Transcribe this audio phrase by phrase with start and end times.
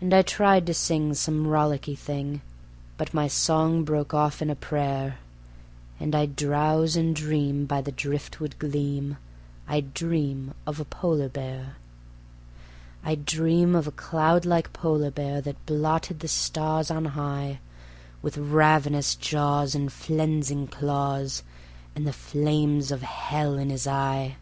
[0.00, 2.40] And I tried to sing some rollicky thing,
[2.96, 5.18] but my song broke off in a prayer,
[5.98, 9.16] And I'd drowse and dream by the driftwood gleam;
[9.66, 11.78] I'd dream of a polar bear;
[13.02, 17.58] I'd dream of a cloudlike polar bear that blotted the stars on high,
[18.22, 21.42] With ravenous jaws and flenzing claws,
[21.96, 24.36] and the flames of hell in his eye.